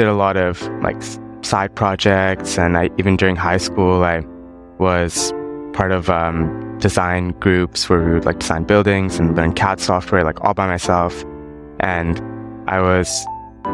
[0.00, 0.96] did a lot of like
[1.42, 4.22] side projects, and I even during high school I
[4.78, 5.30] was
[5.74, 10.24] part of um, design groups where we would like design buildings and learn CAD software
[10.24, 11.22] like all by myself.
[11.80, 12.18] And
[12.66, 13.08] I was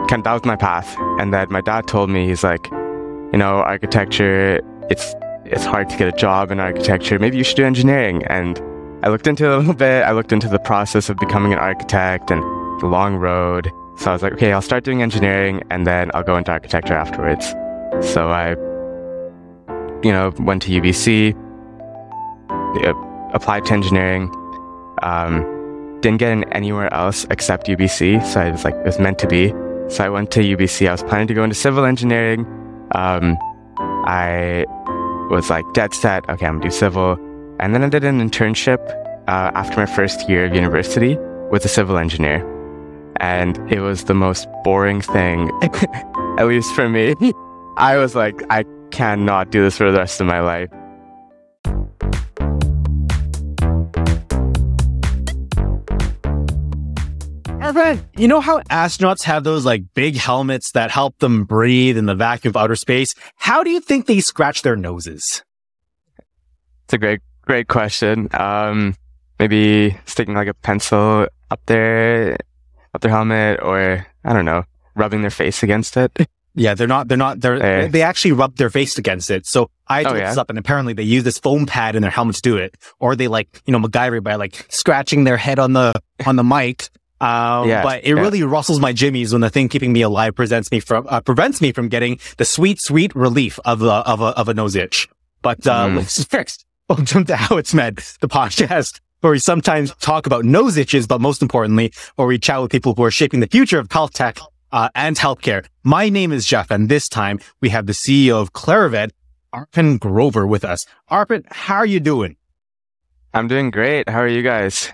[0.09, 0.97] kind of, that was my path.
[1.21, 5.15] And then my dad told me he's like, you know, architecture, it's
[5.45, 7.21] it's hard to get a job in architecture.
[7.21, 8.25] Maybe you should do engineering.
[8.27, 8.61] And
[9.05, 10.03] I looked into it a little bit.
[10.03, 12.43] I looked into the process of becoming an architect and
[12.81, 13.71] the long road.
[13.99, 16.95] So I was like, okay, I'll start doing engineering and then I'll go into architecture
[16.95, 17.47] afterwards.
[18.13, 18.51] So I,
[20.03, 21.35] you know, went to UBC,
[22.51, 22.95] uh,
[23.33, 24.31] applied to engineering,
[25.03, 28.25] um, didn't get in anywhere else except UBC.
[28.27, 29.49] So I was like, it was meant to be.
[29.89, 30.89] So I went to UBC.
[30.89, 32.45] I was planning to go into civil engineering.
[32.95, 33.39] Um,
[33.79, 34.67] I
[35.31, 36.29] was like dead set.
[36.29, 37.17] Okay, I'm gonna do civil.
[37.61, 38.79] And then I did an internship
[39.27, 41.17] uh, after my first year of university
[41.51, 42.56] with a civil engineer.
[43.21, 45.51] And it was the most boring thing,
[46.39, 47.15] at least for me.
[47.77, 50.71] I was like, I cannot do this for the rest of my life.
[57.67, 62.07] Arpan, you know how astronauts have those like big helmets that help them breathe in
[62.07, 63.13] the vacuum of outer space?
[63.35, 65.43] How do you think they scratch their noses?
[66.85, 68.29] It's a great, great question.
[68.33, 68.95] Um,
[69.41, 72.39] maybe sticking like a pencil up their,
[72.97, 74.65] up their helmet or I don't know,
[74.97, 76.11] rubbing their face against it.
[76.59, 77.89] Yeah, they're not, they're not, they're, Eh.
[77.89, 79.45] they actually rub their face against it.
[79.45, 80.31] So I Oh, looked yeah?
[80.31, 82.79] this up and apparently they use this foam pad in their helmet to do it.
[82.99, 85.93] Or they like, you know, MacGyver by like scratching their head on the,
[86.25, 86.89] on the mic.
[87.21, 88.23] Um, Yeah, but it yeah.
[88.23, 91.61] really rustles my jimmies when the thing keeping me alive presents me from, uh, prevents
[91.61, 95.09] me from getting the sweet, sweet relief of a, of a, of a nose itch.
[95.43, 95.97] But, uh, Mm.
[95.99, 96.65] let's fix.
[96.89, 101.21] Welcome to How It's Med, the podcast where we sometimes talk about nose itches, but
[101.21, 104.39] most importantly, where we chat with people who are shaping the future of health tech
[104.73, 105.65] uh, and healthcare.
[105.85, 109.11] My name is Jeff, and this time we have the CEO of Clarivent,
[109.55, 110.87] Arpan Grover, with us.
[111.11, 112.37] Arpan, how are you doing?
[113.33, 114.09] I'm doing great.
[114.09, 114.93] How are you guys?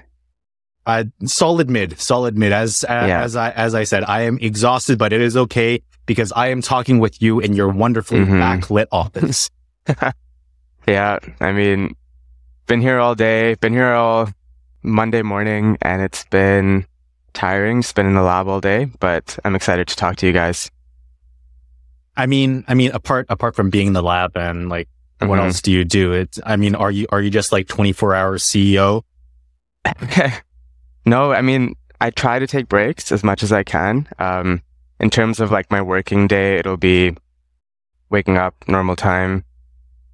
[0.84, 2.52] Uh, solid mid, solid mid.
[2.52, 3.22] As uh, Yeah.
[3.22, 6.60] as I as I said, I am exhausted, but it is okay because I am
[6.60, 8.40] talking with you in your wonderfully Mhm.
[8.40, 9.48] backlit office.
[10.88, 11.94] Yeah, I mean,
[12.72, 14.30] been here all day, been here all
[14.82, 16.86] Monday morning, and it's been
[17.34, 17.80] tiring.
[17.80, 20.70] It's been in the lab all day, but I'm excited to talk to you guys.
[22.16, 24.88] I mean, I mean, apart apart from being in the lab and like,
[25.18, 25.44] what Mhm.
[25.44, 26.12] else do you do?
[26.14, 26.38] It.
[26.46, 29.02] I mean, are you are you just like twenty four hour CEO?
[31.04, 34.08] no, I mean, I try to take breaks as much as I can.
[34.18, 34.62] Um,
[34.98, 37.14] in terms of like my working day, it'll be
[38.08, 39.44] waking up normal time.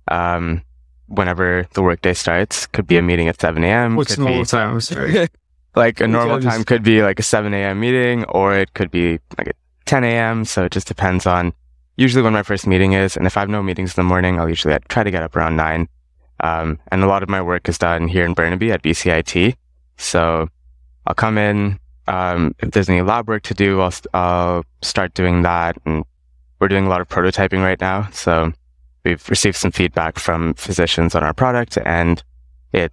[0.09, 0.63] Um,
[1.09, 3.97] whenever the workday starts, could be a meeting at 7 a.m.
[3.97, 4.75] What's could be- normal time?
[4.75, 5.29] I'm sorry.
[5.75, 7.81] like a normal time could be like a 7 a.m.
[7.81, 9.53] meeting or it could be like a
[9.87, 10.45] 10 a.m.
[10.45, 11.53] So it just depends on
[11.97, 13.17] usually when my first meeting is.
[13.17, 15.37] And if I have no meetings in the morning, I'll usually try to get up
[15.37, 15.89] around nine.
[16.41, 19.57] Um, and a lot of my work is done here in Burnaby at BCIT.
[19.97, 20.49] So
[21.07, 21.79] I'll come in.
[22.07, 25.77] Um, if there's any lab work to do, I'll, I'll start doing that.
[25.85, 26.05] And
[26.61, 28.09] we're doing a lot of prototyping right now.
[28.13, 28.53] So
[29.05, 32.23] we've received some feedback from physicians on our product and
[32.73, 32.93] it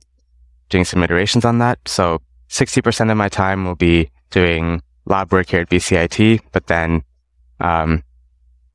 [0.70, 1.80] doing some iterations on that.
[1.86, 7.04] So 60% of my time will be doing lab work here at BCIT, but then
[7.60, 8.04] um,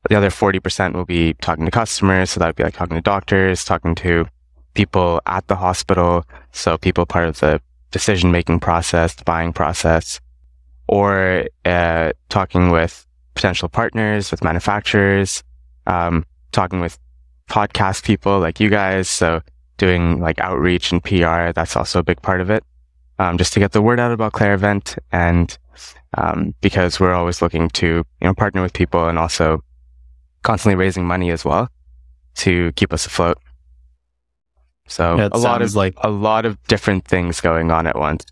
[0.08, 2.30] the other 40% will be talking to customers.
[2.30, 4.26] So that would be like talking to doctors, talking to
[4.74, 6.24] people at the hospital.
[6.52, 7.60] So people part of the
[7.90, 10.20] decision making process, the buying process,
[10.88, 15.42] or uh, talking with potential partners, with manufacturers,
[15.86, 16.98] um, talking with
[17.50, 19.08] podcast people like you guys.
[19.08, 19.42] So
[19.76, 22.62] doing like outreach and PR, that's also a big part of it
[23.18, 25.56] um, just to get the word out about Clarivent and
[26.16, 29.62] um, because we're always looking to you know partner with people and also
[30.42, 31.68] constantly raising money as well
[32.36, 33.38] to keep us afloat.
[34.88, 38.24] So Yeah, a lot of like- a lot of different things going on at once.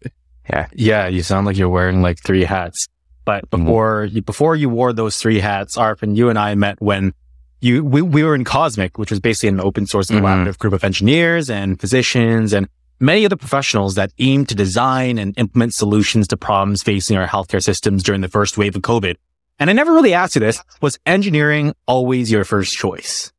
[0.51, 2.89] Yeah, Yeah, you sound like you're wearing like three hats.
[3.25, 7.13] But before you before you wore those three hats, Arpan, you and I met when
[7.61, 10.21] you we, we were in Cosmic, which was basically an open source Mhm.
[10.21, 12.69] collaborative group of engineers and physicians and
[13.01, 17.63] many other professionals that aim to design and implement solutions to problems facing our healthcare
[17.63, 19.17] systems during the first wave of COVID.
[19.61, 23.33] And I never really asked you this, was engineering always your first choice?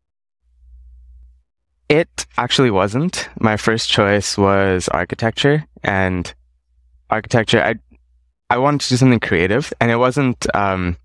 [1.88, 3.28] It actually wasn't.
[3.40, 6.34] My first choice was architecture and
[7.10, 7.62] architecture.
[7.62, 7.76] I
[8.52, 10.46] I wanted to do something creative, and it wasn't.
[10.56, 10.98] Um,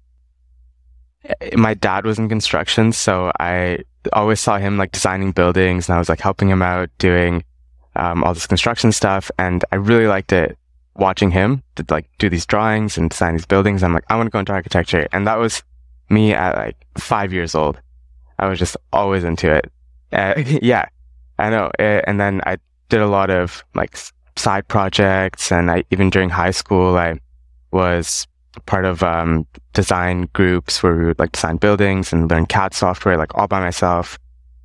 [1.57, 3.81] my dad was in construction, so I
[4.13, 7.45] always saw him like designing buildings, and I was like helping him out doing
[7.97, 10.59] um, all this construction stuff, and I really liked it
[10.97, 13.83] watching him to like do these drawings and design these buildings.
[13.83, 15.63] I'm like, I want to go into architecture, and that was
[16.11, 17.81] me at like five years old.
[18.39, 19.71] I was just always into it.
[20.13, 20.87] Uh, yeah,
[21.39, 21.71] I know.
[21.79, 23.99] Uh, and then I did a lot of like
[24.37, 27.19] side projects, and I even during high school I
[27.71, 28.27] was
[28.67, 33.17] part of um, design groups where we would like design buildings and learn CAD software
[33.17, 34.19] like all by myself.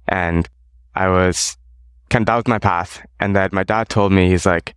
[0.07, 0.47] And
[0.95, 1.57] I was
[2.09, 3.05] kind of, that was my path.
[3.19, 4.75] And then my dad told me, he's like,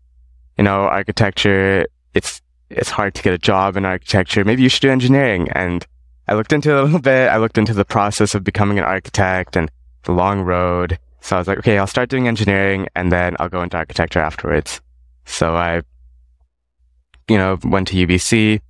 [0.59, 4.45] you know, architecture, it's, it's hard to get a job in architecture.
[4.45, 5.49] Maybe you should do engineering.
[5.51, 5.87] And
[6.29, 7.29] I looked into it a little bit.
[7.29, 9.71] I looked into the process of becoming an architect and
[10.05, 10.99] the long road.
[11.21, 14.19] So I was like, okay, I'll start doing engineering and then I'll go into architecture
[14.19, 14.81] afterwards.
[15.25, 15.83] So I,
[17.29, 18.61] you know, went to UBC,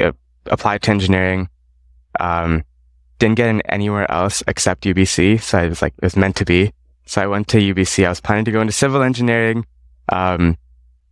[0.00, 0.12] uh,
[0.46, 1.48] applied to engineering,
[2.20, 2.64] um,
[3.18, 5.40] didn't get in anywhere else except UBC.
[5.40, 6.72] So I was like, it was meant to be.
[7.06, 8.06] So I went to UBC.
[8.06, 9.66] I was planning to go into civil engineering.
[10.08, 10.56] Um,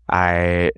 [0.09, 0.73] I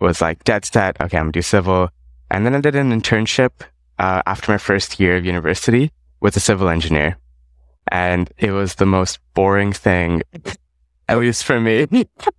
[0.00, 1.00] was like dead set.
[1.00, 1.88] Okay, I'm gonna do civil.
[2.30, 3.50] And then I did an internship,
[3.98, 7.16] uh, after my first year of university with a civil engineer
[7.90, 10.22] and it was the most boring thing,
[11.08, 11.86] at least for me.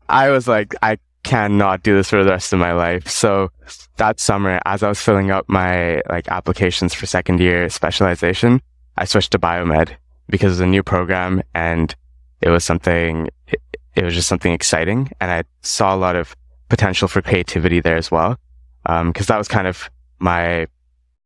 [0.08, 3.08] I was like, I cannot do this for the rest of my life.
[3.08, 3.52] So
[3.98, 8.62] that summer, as I was filling up my like applications for second year specialization,
[8.98, 9.92] I switched to biomed
[10.30, 11.96] because it was a new program and
[12.42, 13.62] it was something, it,
[13.96, 15.12] it was just something exciting.
[15.20, 16.36] And I saw a lot of
[16.70, 18.38] potential for creativity there as well.
[18.86, 19.90] Um, cause that was kind of
[20.20, 20.68] my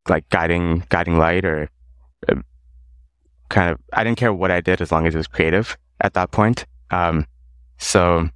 [0.09, 1.69] like guiding, guiding light or
[2.27, 2.35] uh,
[3.49, 6.13] kind of, I didn't care what I did as long as it was creative at
[6.15, 6.65] that point.
[6.89, 7.27] Um,
[7.77, 8.29] so,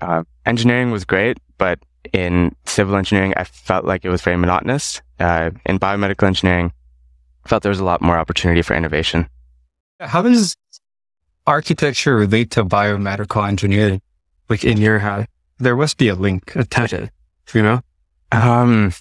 [0.00, 1.78] uh, engineering was great, but
[2.12, 5.02] in civil engineering, I felt like it was very monotonous.
[5.18, 6.72] Uh, in biomedical engineering,
[7.44, 9.28] I felt there was a lot more opportunity for innovation.
[10.00, 10.56] How does
[11.46, 14.02] architecture relate to biomedical engineering?
[14.48, 15.26] Like in your head,
[15.58, 17.10] there must be a link attached,
[17.54, 17.80] you know?
[18.32, 18.92] Um,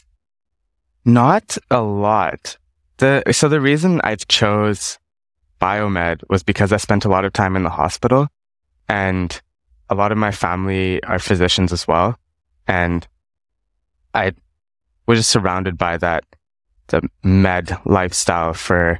[1.03, 2.57] not a lot.
[2.97, 4.97] The, so the reason I chose
[5.61, 8.27] biomed was because I spent a lot of time in the hospital
[8.87, 9.41] and
[9.89, 12.17] a lot of my family are physicians as well.
[12.67, 13.07] And
[14.13, 14.33] I
[15.07, 16.23] was just surrounded by that,
[16.87, 18.99] the med lifestyle for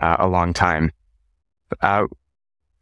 [0.00, 0.90] uh, a long time.
[1.80, 2.06] Uh,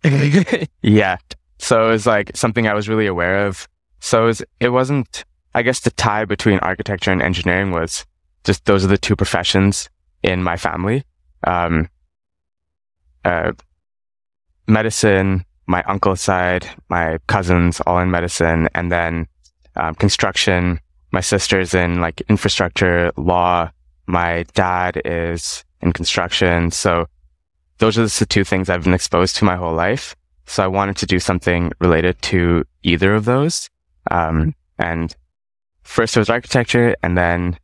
[0.82, 1.16] yeah.
[1.58, 3.68] So it was like something I was really aware of.
[4.00, 5.24] So it, was, it wasn't,
[5.54, 8.04] I guess the tie between architecture and engineering was
[8.44, 9.88] just those are the two professions
[10.22, 11.04] in my family.
[11.46, 11.88] Um,
[13.24, 13.52] uh,
[14.66, 19.26] medicine, my uncle's side, my cousins all in medicine, and then
[19.76, 20.80] um, construction.
[21.12, 23.70] My sister's in like infrastructure, law.
[24.06, 26.70] My dad is in construction.
[26.70, 27.06] So
[27.78, 30.14] those are the two things I've been exposed to my whole life.
[30.46, 33.70] So I wanted to do something related to either of those.
[34.10, 35.14] Um, and
[35.82, 37.58] first it was architecture and then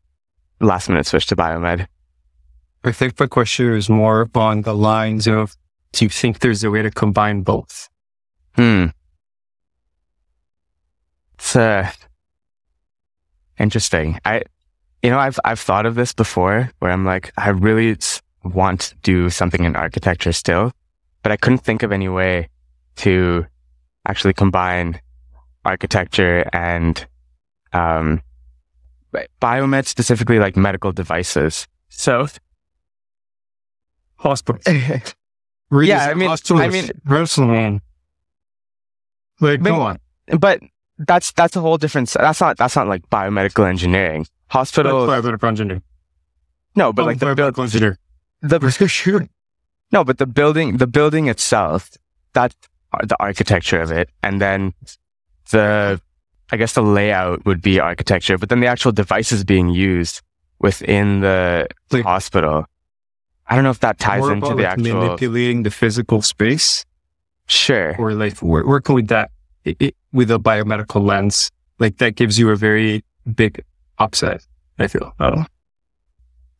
[0.60, 1.86] last minute switched to biomed.
[2.82, 5.56] I think my question is more on the lines of
[5.92, 7.88] do you think there's a way to combine both?
[8.56, 8.86] Hmm.
[11.34, 11.90] It's uh,
[13.58, 14.18] interesting.
[14.24, 14.42] I,
[15.02, 17.96] you know, I've I've thought of this before, where I'm like, I really
[18.44, 20.72] want to do something in architecture still,
[21.22, 22.48] but I couldn't think of any way
[22.96, 23.46] to
[24.06, 25.00] actually combine
[25.64, 27.06] architecture and
[27.72, 28.22] um,
[29.40, 31.66] biomed, specifically like medical devices.
[31.88, 32.26] So
[34.16, 34.60] hospital.
[35.72, 37.80] yeah, I mean, I mean, personally,
[39.40, 39.98] like, go on.
[40.38, 40.60] But
[40.98, 42.10] that's that's a whole different.
[42.10, 44.26] That's not that's not like biomedical engineering.
[44.48, 45.06] Hospital.
[45.06, 45.82] biomedical engineering.
[46.74, 47.98] No, but oh, like the biomedical engineer.
[48.42, 49.28] The sure.
[49.92, 51.90] No, but the building, the building itself,
[52.32, 52.54] that
[52.92, 54.72] uh, the architecture of it, and then
[55.50, 56.00] the,
[56.52, 60.22] I guess the layout would be architecture, but then the actual devices being used
[60.60, 62.66] within the like, hospital
[63.50, 66.86] I don't know if that ties More into the like actual manipulating the physical space.
[67.46, 67.96] Sure.
[67.98, 69.32] Or like working with that
[69.64, 73.04] it, it, with a biomedical lens, like that gives you a very
[73.34, 73.64] big
[73.98, 74.40] upside.
[74.78, 75.12] I feel.
[75.18, 75.46] I don't know.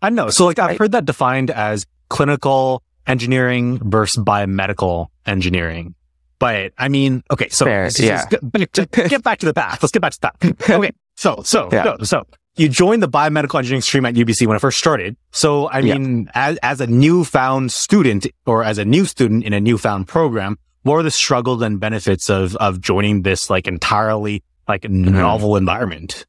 [0.03, 0.31] I know.
[0.31, 5.95] So like I've heard that defined as clinical engineering versus biomedical engineering.
[6.41, 8.25] But I mean, okay, so Fair, yeah.
[8.29, 9.83] Get, get back to the path.
[9.83, 10.71] Let's get back to that.
[10.71, 11.85] Okay, so so yeah.
[11.85, 12.27] so, so
[12.61, 15.17] you joined the biomedical engineering stream at UBC when it first started.
[15.31, 16.31] So, I mean, yeah.
[16.35, 20.97] as, as a newfound student or as a new student in a newfound program, what
[20.97, 25.11] are the struggles and benefits of, of joining this like entirely like mm-hmm.
[25.11, 26.26] novel environment?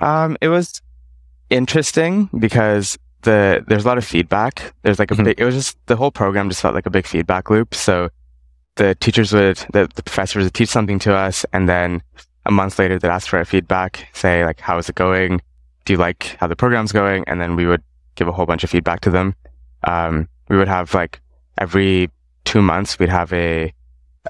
[0.00, 0.80] Um, it was
[1.50, 4.72] interesting because the, there's a lot of feedback.
[4.80, 5.24] There's like a mm-hmm.
[5.24, 7.74] big, it was just, the whole program just felt like a big feedback loop.
[7.74, 8.08] So
[8.76, 12.00] the teachers would, the, the professors would teach something to us and then
[12.46, 15.40] a month later they'd ask for our feedback, say like, how is it going?
[15.86, 17.24] do you like how the program's going?
[17.26, 17.82] And then we would
[18.16, 19.34] give a whole bunch of feedback to them.
[19.84, 21.20] Um, we would have like
[21.58, 22.10] every
[22.44, 23.72] two months, we'd have a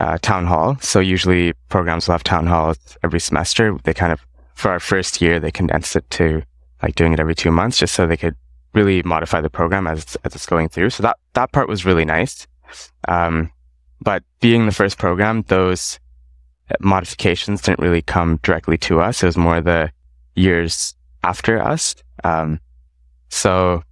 [0.01, 0.77] uh, town hall.
[0.81, 3.77] So usually programs will have town halls every semester.
[3.83, 6.43] They kind of, for our first year, they condensed it to
[6.83, 8.37] like doing it every two months just so they could
[8.75, 10.91] really modify the program as, as it's going through.
[10.91, 12.47] So that, that part was really nice.
[13.09, 13.51] Um,
[14.03, 15.99] but being the first program, those
[16.81, 19.23] modifications didn't really come directly to us.
[19.23, 19.91] It was more the
[20.35, 21.95] years after us.
[22.25, 22.61] Um,
[23.29, 23.83] so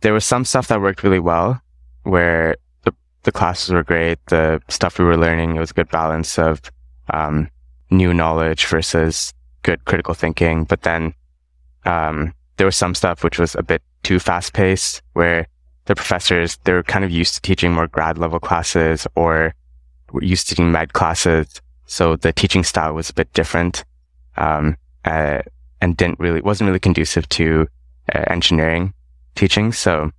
[0.00, 1.60] there was some stuff that worked really well
[2.02, 4.18] where the, the classes were great.
[4.26, 6.60] The stuff we were learning, it was a good balance of,
[7.10, 7.48] um,
[7.90, 9.32] new knowledge versus
[9.62, 10.64] good critical thinking.
[10.64, 11.14] But then,
[11.84, 15.46] um, there was some stuff which was a bit too fast paced where
[15.86, 19.54] the professors, they're kind of used to teaching more grad level classes or
[20.20, 21.60] used to teaching med classes.
[21.86, 23.84] So the teaching style was a bit different.
[24.36, 25.42] Um, uh,
[25.80, 27.68] and didn't really, wasn't really conducive to
[28.14, 28.94] uh, engineering
[29.34, 29.70] teaching.
[29.72, 30.10] So,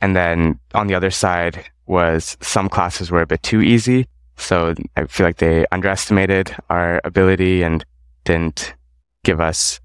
[0.00, 4.06] and then on the other side was some classes were a bit too easy.
[4.36, 7.84] So I feel like they underestimated our ability and
[8.24, 8.74] didn't
[9.22, 9.80] give us,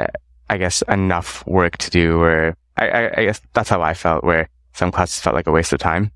[0.00, 0.06] uh,
[0.48, 4.24] I guess, enough work to do or I, I, I guess that's how I felt
[4.24, 6.10] where some classes felt like a waste of time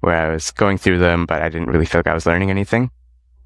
[0.00, 2.50] where I was going through them, but I didn't really feel like I was learning
[2.50, 2.90] anything.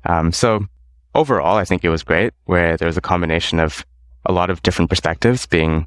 [0.05, 0.67] Um, so
[1.15, 3.85] overall, I think it was great where there was a combination of
[4.27, 5.87] a lot of different perspectives being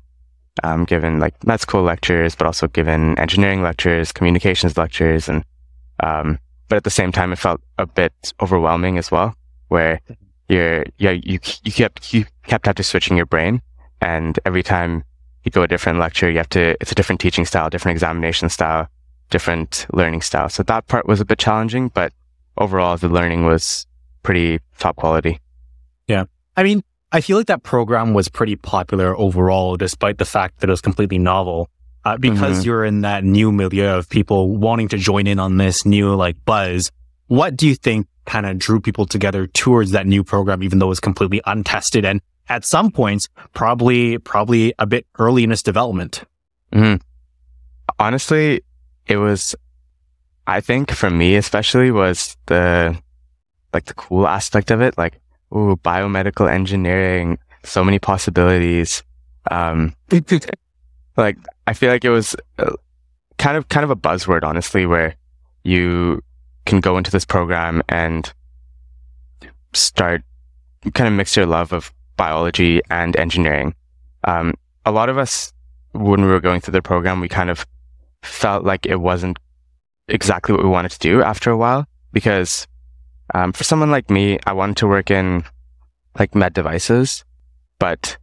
[0.63, 5.43] um, given like med school lectures, but also given engineering lectures, communications lectures, and
[5.99, 9.35] um, but at the same time, it felt a bit overwhelming as well,
[9.69, 9.99] where
[10.49, 13.61] you're yeah you you kept you kept to switching your brain,
[14.01, 15.03] and every time
[15.43, 18.49] you go a different lecture, you have to it's a different teaching style, different examination
[18.49, 18.87] style,
[19.29, 20.49] different learning style.
[20.49, 22.13] So that part was a bit challenging, but
[22.57, 23.87] overall, the learning was
[24.23, 25.39] pretty top quality.
[26.07, 26.25] Yeah,
[26.57, 30.69] I mean, I feel like that program was pretty popular overall, despite the fact that
[30.69, 31.69] it was completely novel.
[32.05, 32.65] Uh, because mm-hmm.
[32.67, 36.35] you're in that new milieu of people wanting to join in on this new like
[36.43, 36.91] buzz.
[37.27, 40.87] What do you think kind of drew people together towards that new program, even though
[40.87, 45.63] it was completely untested and at some points probably probably a bit early in its
[45.63, 46.25] development?
[46.73, 46.95] Mm-hmm.
[47.99, 48.63] Honestly,
[49.07, 49.55] it was.
[50.45, 52.97] I think for me especially was the
[53.73, 54.97] like the cool aspect of it.
[54.97, 55.19] Like
[55.53, 59.03] ooh, biomedical engineering, so many possibilities.
[59.51, 59.95] Um,
[61.17, 61.37] like
[61.67, 62.73] I feel like it was uh,
[63.37, 65.15] kind of kind of a buzzword, honestly, where
[65.63, 66.23] you
[66.65, 68.31] can go into this program and
[69.73, 70.23] start
[70.93, 73.73] kind of mix your love of biology and engineering.
[74.25, 74.53] Um,
[74.85, 75.53] a lot of us,
[75.93, 77.65] when we were going through the program, we kind of
[78.21, 79.37] felt like it wasn't
[80.07, 82.67] exactly what we wanted to do after a while because
[83.33, 85.43] um, for someone like me, I wanted to work in
[86.19, 87.23] like med devices,
[87.79, 88.17] but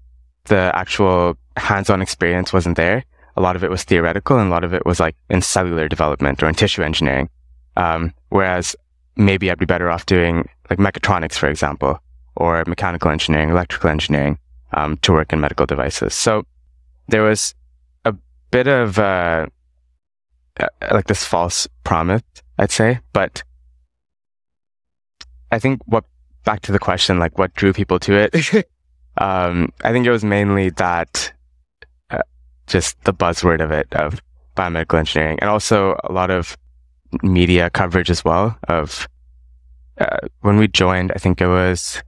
[0.45, 3.05] the actual hands-on experience wasn't there.
[3.37, 5.88] A lot of it was theoretical and a lot of it was like in cellular
[5.88, 7.29] development or in tissue engineering.
[7.76, 8.76] Um, whereas
[9.17, 12.00] maybe I'd be better off doing like mechatronics, for example,
[12.37, 14.38] or mechanical engineering, electrical engineering,
[14.73, 16.14] um, to work in medical devices.
[16.14, 16.45] So
[17.09, 17.55] there was
[18.05, 18.14] a
[18.50, 19.47] bit of, uh,
[20.61, 22.23] uh like this false promise,
[22.59, 23.43] I'd say, but
[25.50, 26.04] I think what
[26.45, 28.66] back to the question, like what drew people to it.
[29.19, 31.33] um, I think it was mainly that,
[32.11, 32.23] uh,
[32.66, 34.21] just the buzzword of it of
[34.57, 36.57] biomedical engineering, and also a lot of
[37.23, 38.57] media coverage as well.
[38.69, 39.09] Of
[39.99, 42.02] uh, when we joined, I think it was,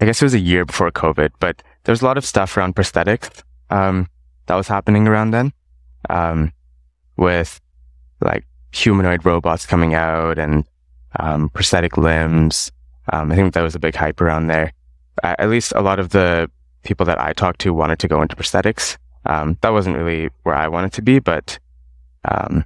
[0.00, 2.56] I guess it was a year before COVID, but there was a lot of stuff
[2.56, 4.08] around prosthetics um,
[4.46, 5.52] that was happening around then,
[6.10, 6.52] um,
[7.16, 7.60] with
[8.20, 10.64] like humanoid robots coming out and
[11.18, 12.72] um, prosthetic limbs.
[13.12, 14.72] Um, I think that was a big hype around there.
[15.22, 16.50] At least a lot of the
[16.82, 18.98] people that I talked to wanted to go into prosthetics.
[19.24, 21.58] Um, that wasn't really where I wanted to be, but
[22.30, 22.64] um,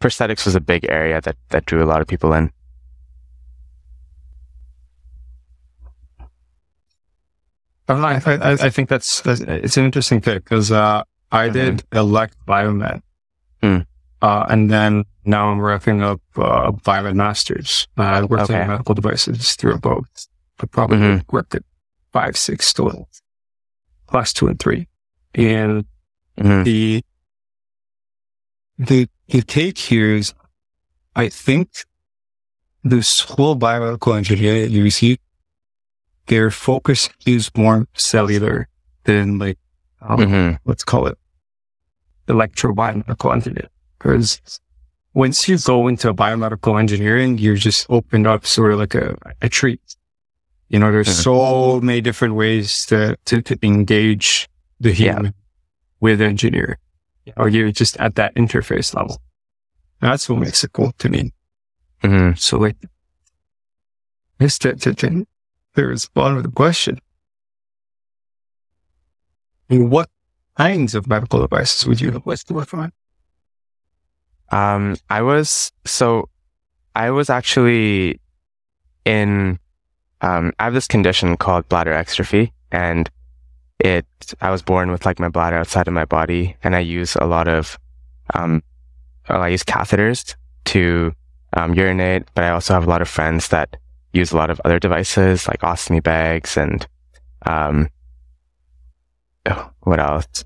[0.00, 2.50] prosthetics was a big area that that drew a lot of people in.
[7.88, 11.52] I, I, I think that's, that's, it's an interesting pick because uh, I mm-hmm.
[11.52, 13.00] did elect biomed.
[13.62, 13.86] Mm.
[14.22, 17.86] Uh, and then now I'm wrapping up uh, biomed masters.
[17.98, 18.62] Uh, I worked okay.
[18.62, 20.28] on medical devices through both.
[20.60, 21.36] I probably mm-hmm.
[21.36, 21.62] worked at
[22.12, 22.72] five, six,
[24.06, 24.88] class two and three.
[25.34, 25.84] And
[26.38, 26.62] mm-hmm.
[26.62, 27.04] the,
[28.78, 30.32] the, the take here is,
[31.14, 31.84] I think
[32.82, 35.18] this whole biomedical engineering you see,
[36.26, 38.68] their focus is more cellular
[39.04, 39.58] than like,
[40.00, 40.56] um, mm-hmm.
[40.64, 41.18] let's call it
[42.28, 43.70] electrobiomedical engineering.
[44.06, 44.60] Because
[45.14, 49.48] once you go into biomedical engineering, you're just opened up sort of like a, a
[49.48, 49.80] tree.
[50.68, 51.22] You know, there's mm-hmm.
[51.22, 54.48] so many different ways to, to, to engage
[54.80, 55.30] the human yeah.
[56.00, 56.78] with engineer.
[57.36, 59.20] Or you're just at that interface level.
[60.00, 61.32] That's what makes it cool to me.
[62.02, 62.36] Mm-hmm.
[62.36, 62.76] So like,
[64.38, 65.26] it's to, to, to,
[65.74, 67.00] there's one of the question.
[69.68, 70.08] I mean, what
[70.56, 72.92] kinds of medical devices would you have to work on?
[74.50, 76.28] Um, I was, so
[76.94, 78.20] I was actually
[79.04, 79.58] in,
[80.20, 83.10] um, I have this condition called bladder exstrophy, and
[83.78, 84.06] it,
[84.40, 87.26] I was born with like my bladder outside of my body and I use a
[87.26, 87.78] lot of,
[88.34, 88.62] um,
[89.28, 90.34] I use catheters
[90.66, 91.12] to,
[91.52, 93.76] um, urinate, but I also have a lot of friends that
[94.12, 96.86] use a lot of other devices like ostomy bags and,
[97.44, 97.88] um,
[99.46, 100.44] oh, what else?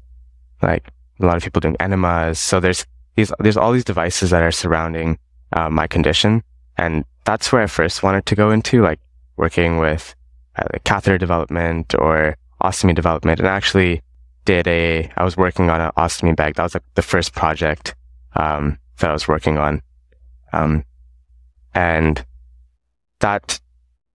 [0.63, 0.89] Like
[1.21, 2.39] a lot of people doing enemas.
[2.39, 2.85] So there's
[3.21, 5.19] these, there's all these devices that are surrounding
[5.53, 6.43] uh, my condition.
[6.77, 9.01] And that's where I first wanted to go into, like
[9.37, 10.15] working with
[10.57, 13.41] uh, catheter development or ostomy development.
[13.41, 14.03] And I actually
[14.45, 16.55] did a, I was working on an ostomy bag.
[16.55, 17.95] That was like the first project,
[18.37, 19.83] um, that I was working on.
[20.53, 20.85] Um,
[21.75, 22.25] and
[23.21, 23.61] that,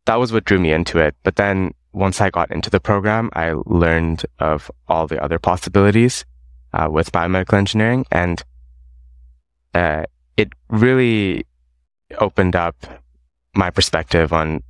[0.06, 1.16] that was what drew me into it.
[1.24, 6.26] But then once I got into the program, I learned of all the other possibilities
[6.74, 8.44] uh, with biomedical engineering, and
[9.76, 10.06] uh,
[10.38, 11.46] it really
[12.20, 12.76] opened up
[13.54, 14.64] my perspective on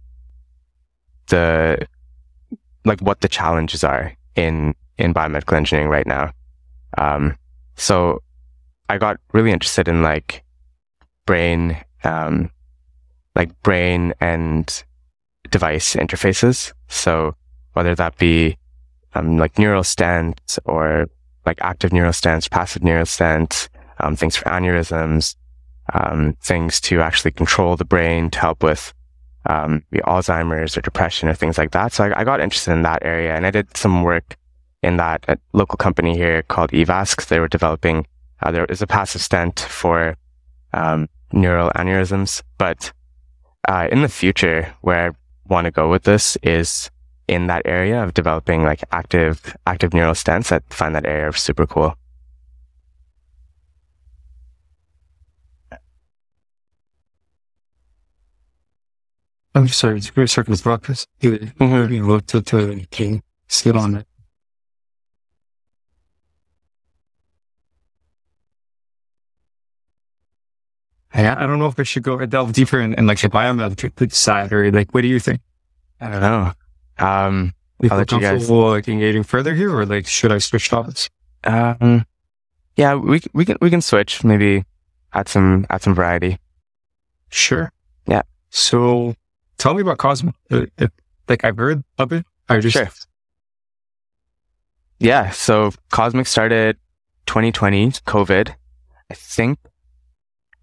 [1.27, 1.87] the
[2.83, 6.31] like what the challenges are in in biomedical engineering right now.
[6.97, 7.37] Um,
[7.75, 8.21] so
[8.89, 10.43] I got really interested in like
[11.25, 12.49] brain, um,
[13.35, 14.83] like brain and
[15.49, 16.73] device interfaces.
[16.87, 17.35] So
[17.73, 18.57] whether that be
[19.13, 21.07] um, like neural stents or
[21.45, 23.67] like active neural stents, passive neural stents,
[23.99, 25.35] um, things for aneurysms,
[25.93, 28.93] um, things to actually control the brain to help with
[29.47, 31.93] um, Alzheimer's or depression or things like that.
[31.93, 34.37] So I, I, got interested in that area and I did some work
[34.81, 37.27] in that at local company here called Evasc.
[37.27, 38.07] They were developing,
[38.41, 40.17] uh, there is a passive stent for
[40.73, 42.91] um, neural aneurysms, but
[43.67, 45.11] uh, in the future, where I
[45.47, 46.89] want to go with this is
[47.27, 50.51] in that area of developing like active active neural stents.
[50.51, 51.95] I find that area super cool.
[59.55, 61.07] I'm sorry, it's great circles breakfast.
[61.21, 64.07] You wrote to to king still on it.
[71.13, 74.11] I, I don't know if I should go delve deeper in, in like the biometric
[74.11, 75.39] side or like what do you think?
[76.01, 76.51] I don't know.
[76.99, 80.67] Um, we I'll let you guys like engaging further here, or like should I switch
[80.67, 81.09] topics?
[81.45, 82.05] Um,
[82.75, 84.25] yeah, we we can we can switch.
[84.25, 84.65] Maybe
[85.13, 86.39] add some add some variety.
[87.29, 87.71] Sure.
[88.05, 88.23] Yeah.
[88.49, 89.15] So
[89.57, 90.35] tell me about Cosmic.
[90.49, 90.65] Uh,
[91.27, 92.25] like I've heard of it.
[92.49, 92.89] I just sure.
[94.99, 95.31] Yeah.
[95.31, 96.77] So Cosmic started
[97.25, 98.53] 2020, COVID.
[99.09, 99.59] I think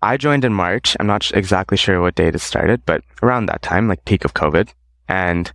[0.03, 0.97] I joined in March.
[0.99, 4.35] I'm not exactly sure what date it started, but around that time, like peak of
[4.35, 4.69] COVID.
[5.09, 5.53] And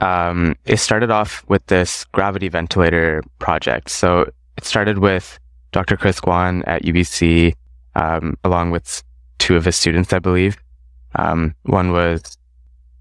[0.00, 3.90] um, it started off with this gravity ventilator project.
[3.90, 5.38] So it started with
[5.72, 5.96] Dr.
[5.96, 7.54] Chris Guan at UBC,
[7.96, 9.02] um, along with
[9.38, 10.56] two of his students, I believe.
[11.16, 12.36] Um, one was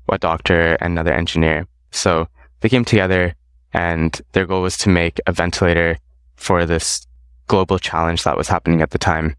[0.10, 1.68] a doctor and another engineer.
[1.92, 2.28] So
[2.60, 3.36] they came together
[3.74, 5.98] and their goal was to make a ventilator
[6.36, 7.08] for this
[7.48, 9.36] global challenge that was happening at the time.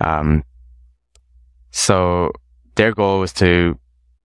[0.00, 0.44] Um,
[1.70, 2.32] so
[2.74, 3.78] their goal was to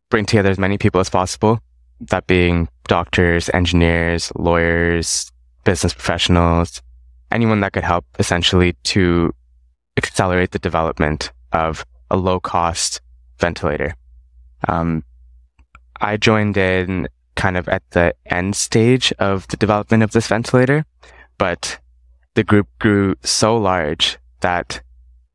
[0.09, 1.59] bring together as many people as possible,
[2.01, 5.31] that being doctors, engineers, lawyers,
[5.63, 6.81] business professionals,
[7.31, 9.33] anyone that could help essentially to
[9.97, 13.01] accelerate the development of a low cost
[13.39, 13.95] ventilator.
[14.67, 15.03] Um,
[15.99, 20.85] I joined in kind of at the end stage of the development of this ventilator,
[21.37, 21.79] but
[22.35, 24.81] the group grew so large that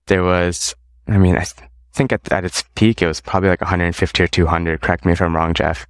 [0.06, 0.74] there was,
[1.06, 4.26] I mean, I th- think at, at its peak, it was probably like 150 or
[4.26, 4.80] 200.
[4.80, 5.86] Correct me if I'm wrong, Jeff.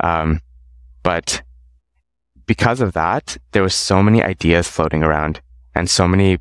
[0.00, 0.40] Um,
[1.02, 1.42] but
[2.46, 5.40] because of that, there was so many ideas floating around
[5.74, 6.38] and so many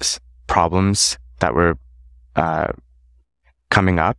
[0.00, 1.78] s- problems that were,
[2.36, 2.68] uh,
[3.70, 4.16] coming up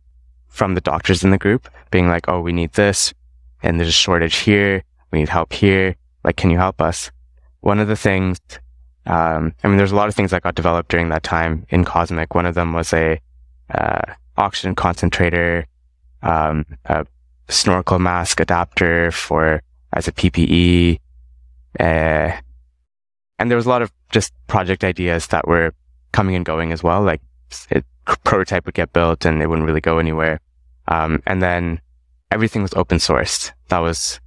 [0.56, 3.12] from the doctors in the group being like, Oh, we need this
[3.62, 4.82] and there's a shortage here.
[5.10, 5.96] We need help here.
[6.24, 7.10] Like, can you help us?
[7.60, 8.38] One of the things
[9.06, 11.84] um, I mean, there's a lot of things that got developed during that time in
[11.84, 12.34] Cosmic.
[12.34, 13.20] One of them was a
[13.72, 15.66] uh, oxygen concentrator,
[16.22, 17.06] um, a
[17.48, 20.98] snorkel mask adapter for as a PPE,
[21.78, 22.32] uh,
[23.38, 25.72] and there was a lot of just project ideas that were
[26.12, 27.02] coming and going as well.
[27.02, 27.20] Like
[27.70, 27.84] it,
[28.24, 30.40] prototype would get built and it wouldn't really go anywhere.
[30.88, 31.80] Um, and then
[32.30, 33.52] everything was open sourced.
[33.68, 34.20] That was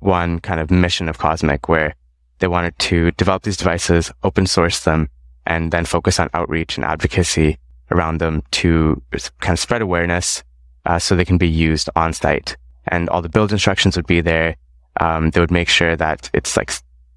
[0.00, 1.94] one kind of mission of Cosmic where
[2.38, 5.08] they wanted to develop these devices, open source them,
[5.46, 7.58] and then focus on outreach and advocacy
[7.90, 9.00] around them to
[9.40, 10.42] kind of spread awareness
[10.84, 12.56] uh, so they can be used on site.
[12.88, 14.56] And all the build instructions would be there.
[15.00, 16.72] Um, they would make sure that it's like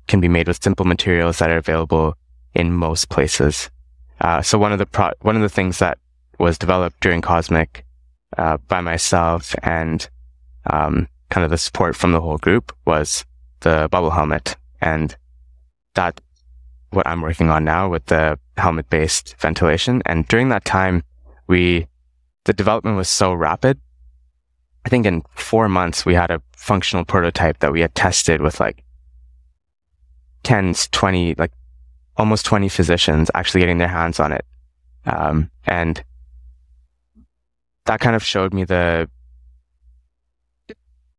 [0.08, 2.16] can be made with simple materials that are available
[2.56, 3.70] in most places.
[4.20, 5.98] Uh, so one of the pro- one of the things that
[6.40, 7.86] was developed during Cosmic
[8.38, 10.10] uh, by myself and
[10.70, 13.26] um, kind of the support from the whole group was
[13.62, 15.16] the bubble helmet, and
[15.96, 16.22] that
[16.92, 20.02] what I'm working on now with the helmet based ventilation.
[20.06, 21.04] And during that time,
[21.48, 21.88] we
[22.46, 23.80] the development was so rapid.
[24.86, 28.60] I think in four months we had a functional prototype that we had tested with
[28.60, 28.84] like
[30.44, 31.52] tens, 20, like
[32.18, 34.46] almost 20 physicians actually getting their hands on it.
[35.06, 36.04] Um, and
[37.90, 39.10] that kind of showed me the,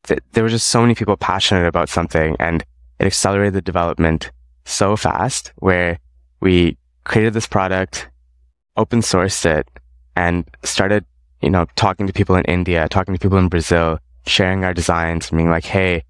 [0.04, 2.64] there were just so many people passionate about something and
[3.00, 4.30] it accelerated the development
[4.64, 5.98] so fast where
[6.38, 8.08] we created this product,
[8.76, 9.68] open sourced it
[10.14, 11.04] and started,
[11.42, 15.28] you know, talking to people in India, talking to people in Brazil, sharing our designs,
[15.28, 16.04] and being like, Hey,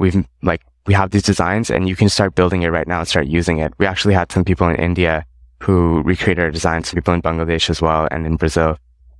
[0.00, 3.06] we've like we have these designs and you can start building it right now and
[3.06, 3.72] start using it.
[3.78, 5.24] We actually had some people in India
[5.62, 8.76] who recreated our designs, some people in Bangladesh as well and in Brazil.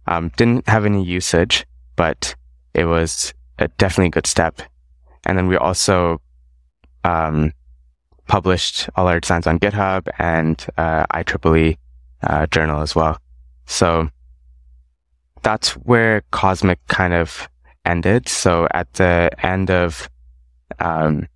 [0.07, 2.35] Um, didn't have any usage, but
[2.75, 4.61] it was a definitely a good step.
[5.25, 6.21] And then we also
[7.05, 7.53] um,
[8.27, 11.79] published all our designs on GitHub and uh, IEEE
[12.23, 13.19] uh, journal as well.
[13.67, 14.11] So
[15.43, 17.49] that's where Cosmic kind of
[17.85, 18.29] ended.
[18.29, 20.09] So at the end of
[20.79, 21.29] um,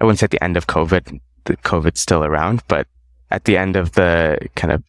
[0.00, 2.86] I wouldn't say at the end of COVID, the COVID's still around, but
[3.30, 4.82] at the end of the kind of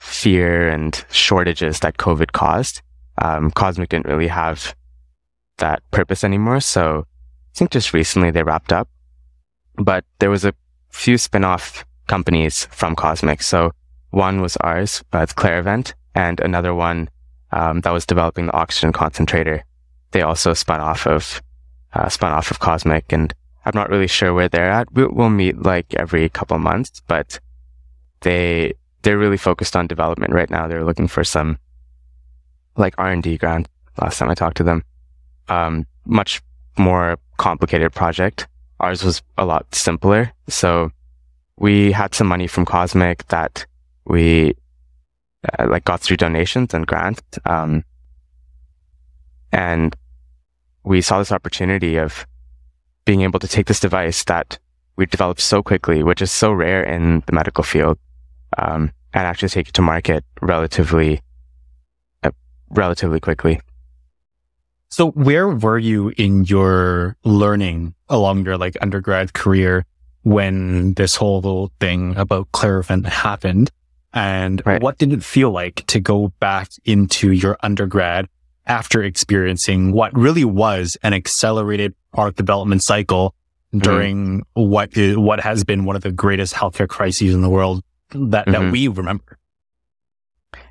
[0.00, 2.82] fear and shortages that COVID caused,
[3.18, 4.74] um, Cosmic didn't really have
[5.58, 6.60] that purpose anymore.
[6.60, 7.06] So
[7.54, 8.88] I think just recently they wrapped up,
[9.76, 10.54] but there was a
[10.90, 13.42] few spin-off companies from Cosmic.
[13.42, 13.70] So
[14.10, 17.08] one was ours, uh, Clarivent, and another one
[17.52, 19.64] um, that was developing the oxygen concentrator.
[20.12, 21.42] They also spun off of
[21.92, 23.34] uh, spun off of Cosmic, and
[23.64, 24.92] I'm not really sure where they're at.
[24.92, 27.38] We'll meet like every couple months, but
[28.20, 30.68] they, they're really focused on development right now.
[30.68, 31.58] They're looking for some
[32.76, 33.68] like R&D grant.
[34.00, 34.84] Last time I talked to them,
[35.48, 36.42] um, much
[36.78, 38.46] more complicated project.
[38.78, 40.32] Ours was a lot simpler.
[40.48, 40.90] So
[41.58, 43.66] we had some money from Cosmic that
[44.06, 44.54] we
[45.58, 47.22] uh, like got through donations and grants.
[47.44, 47.84] Um,
[49.52, 49.94] and
[50.84, 52.26] we saw this opportunity of
[53.04, 54.58] being able to take this device that
[54.96, 57.98] we developed so quickly, which is so rare in the medical field,
[58.58, 61.20] um, and actually take it to market relatively,
[62.22, 62.30] uh,
[62.70, 63.60] relatively quickly.
[64.88, 69.84] So where were you in your learning along your like undergrad career
[70.22, 73.70] when this whole thing about Clarivent happened?
[74.12, 74.82] And right.
[74.82, 78.28] what did it feel like to go back into your undergrad
[78.66, 83.34] after experiencing what really was an accelerated product development cycle
[83.72, 83.78] mm-hmm.
[83.78, 84.70] during mm-hmm.
[84.70, 88.46] what is, what has been one of the greatest healthcare crises in the world that,
[88.46, 88.52] mm-hmm.
[88.52, 89.38] that we remember.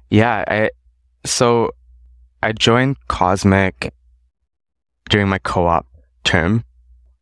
[0.09, 0.43] Yeah.
[0.47, 0.69] I,
[1.25, 1.71] so
[2.41, 3.93] I joined Cosmic
[5.09, 5.85] during my co-op
[6.23, 6.63] term.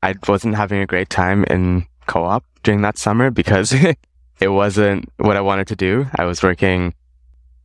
[0.04, 3.74] I wasn't having a great time in co-op during that summer because
[4.40, 6.08] it wasn't what I wanted to do.
[6.16, 6.94] I was working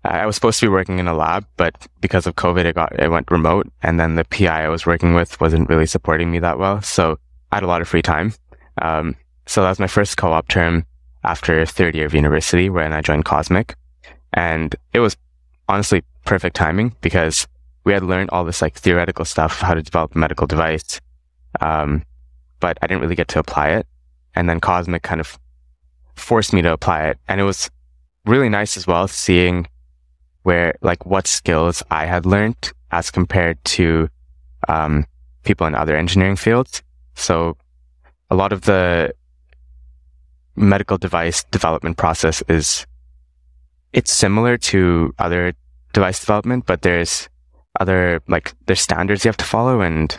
[0.05, 2.99] I was supposed to be working in a lab, but because of COVID, it got,
[2.99, 3.69] it went remote.
[3.83, 6.83] And then the PI I was working with wasn't really supporting me that well.
[6.83, 7.19] So
[7.53, 8.35] I had a lot of free time.
[8.81, 9.15] Um,
[9.47, 10.87] so that was my first co-op term
[11.25, 13.77] after third year of university when I joined Cosmic.
[14.33, 15.17] And it was
[15.69, 17.47] honestly perfect timing because
[17.85, 21.01] we had learned all this like theoretical stuff, how to develop a medical device.
[21.61, 22.05] Um,
[22.61, 23.87] but I didn't really get to apply it.
[24.35, 25.39] And then Cosmic kind of
[26.17, 27.19] forced me to apply it.
[27.29, 27.71] And it was
[28.25, 29.67] really nice as well seeing
[30.45, 34.09] where like what skills I had learned as compared to
[34.69, 35.07] um,
[35.45, 36.83] people in other engineering fields.
[37.15, 37.57] So
[38.31, 39.15] a lot of the
[40.57, 42.87] medical device development process is
[43.93, 45.55] it's similar to other
[45.93, 47.29] device development, but there's
[47.81, 50.19] other like there's standards you have to follow and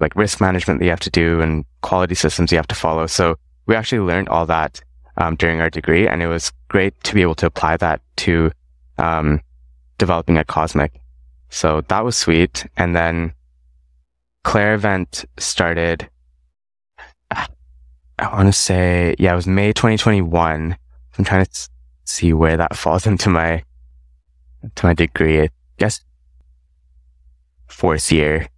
[0.00, 3.06] like risk management that you have to do and quality systems you have to follow.
[3.06, 4.80] So we actually learned all that
[5.16, 8.50] um, during our degree, and it was great to be able to apply that to
[8.98, 9.40] um,
[9.98, 11.00] developing at Cosmic.
[11.50, 12.66] So that was sweet.
[12.76, 13.32] And then
[14.44, 16.08] Clarivent started,
[18.22, 20.76] want to say, yeah, it was May 2021.
[21.18, 21.68] I'm trying to
[22.04, 23.62] see where that falls into my,
[24.74, 25.42] to my degree.
[25.42, 25.48] I
[25.78, 26.00] guess
[27.66, 28.48] fourth year.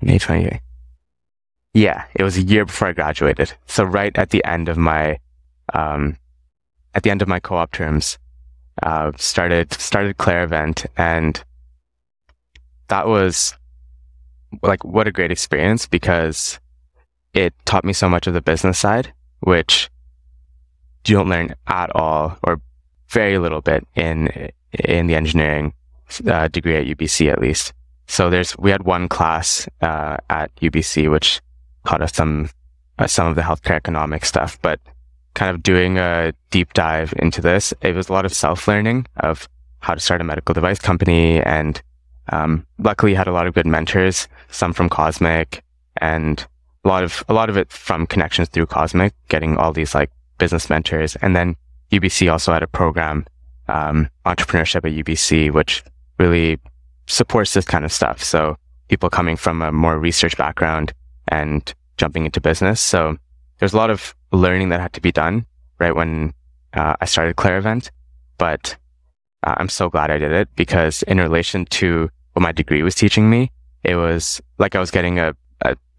[0.00, 0.60] May 20.
[1.74, 3.52] Yeah, it was a year before I graduated.
[3.66, 5.18] So right at the end of my,
[5.74, 6.16] um,
[6.94, 8.18] at the end of my co-op terms,
[8.82, 11.42] uh, started, started Clarivent and
[12.88, 13.54] that was
[14.62, 16.58] like, what a great experience because
[17.38, 19.88] it taught me so much of the business side, which
[21.06, 22.60] you don't learn at all or
[23.08, 24.50] very little bit in,
[24.84, 25.72] in the engineering
[26.26, 27.72] uh, degree at UBC at least.
[28.08, 31.40] So there's, we had one class, uh, at UBC, which
[31.86, 32.50] taught us some,
[32.98, 34.80] uh, some of the healthcare economic stuff, but
[35.34, 39.06] kind of doing a deep dive into this, it was a lot of self learning
[39.18, 39.48] of
[39.78, 41.40] how to start a medical device company.
[41.40, 41.80] And,
[42.30, 45.62] um, luckily had a lot of good mentors, some from Cosmic
[46.00, 46.46] and
[46.88, 50.10] a lot of, a lot of it from connections through Cosmic, getting all these like
[50.38, 51.16] business mentors.
[51.16, 51.54] And then
[51.92, 53.26] UBC also had a program,
[53.68, 55.84] um, entrepreneurship at UBC, which
[56.18, 56.58] really
[57.06, 58.24] supports this kind of stuff.
[58.24, 58.56] So
[58.88, 60.94] people coming from a more research background
[61.28, 62.80] and jumping into business.
[62.80, 63.18] So
[63.58, 65.44] there's a lot of learning that had to be done
[65.78, 66.32] right when
[66.72, 67.90] uh, I started Clarivent,
[68.38, 68.76] but
[69.46, 72.94] uh, I'm so glad I did it because in relation to what my degree was
[72.94, 73.50] teaching me,
[73.84, 75.34] it was like I was getting a,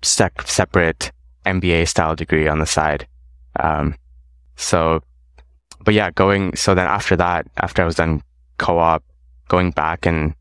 [0.01, 1.12] sec- separate
[1.45, 3.07] MBA style degree on the side.
[3.59, 3.95] Um,
[4.55, 5.01] so,
[5.83, 8.21] but yeah, going, so then after that, after I was done
[8.57, 9.03] co-op,
[9.47, 10.35] going back and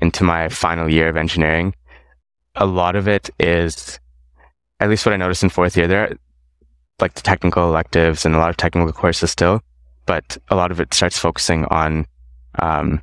[0.00, 1.74] into my final year of engineering,
[2.54, 3.98] a lot of it is,
[4.80, 6.16] at least what I noticed in fourth year, there are
[7.00, 9.60] like the technical electives and a lot of technical courses still,
[10.06, 12.06] but a lot of it starts focusing on,
[12.60, 13.02] um,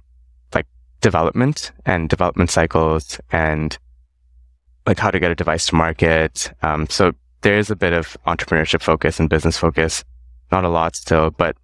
[0.54, 0.68] like
[1.02, 3.78] development and development cycles and
[4.86, 6.52] like how to get a device to market.
[6.62, 10.04] Um, so there is a bit of entrepreneurship focus and business focus,
[10.52, 11.56] not a lot still, but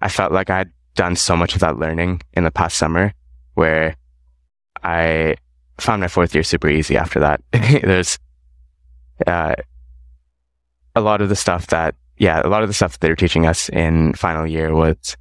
[0.00, 3.12] I felt like I had done so much of that learning in the past summer
[3.54, 3.96] where
[4.82, 5.36] I
[5.78, 7.42] found my fourth year super easy after that.
[7.52, 8.18] There's
[9.26, 9.54] uh,
[10.94, 13.16] a lot of the stuff that, yeah, a lot of the stuff that they were
[13.16, 15.16] teaching us in final year was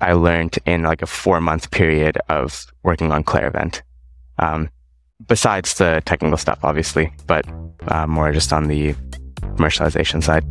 [0.00, 3.82] I learned in like a four month period of working on Clarivent.
[4.38, 4.68] Um,
[5.26, 7.46] besides the technical stuff, obviously, but
[7.88, 8.94] uh, more just on the
[9.56, 10.44] commercialization side.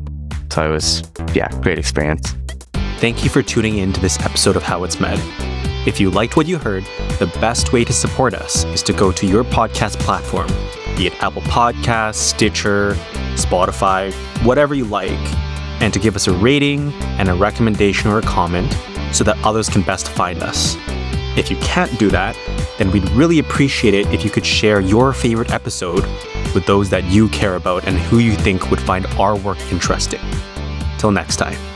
[0.51, 1.03] So it was,
[1.33, 2.35] yeah, great experience.
[2.97, 5.19] Thank you for tuning in to this episode of How It's Med.
[5.87, 6.83] If you liked what you heard,
[7.17, 10.47] the best way to support us is to go to your podcast platform,
[10.95, 12.93] be it Apple Podcasts, Stitcher,
[13.33, 14.13] Spotify,
[14.45, 15.11] whatever you like,
[15.81, 18.71] and to give us a rating and a recommendation or a comment
[19.11, 20.75] so that others can best find us.
[21.37, 22.37] If you can't do that,
[22.77, 26.03] then we'd really appreciate it if you could share your favorite episode
[26.53, 30.19] with those that you care about and who you think would find our work interesting.
[30.97, 31.70] Till next time.